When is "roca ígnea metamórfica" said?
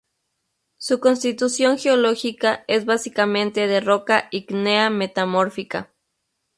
3.81-5.91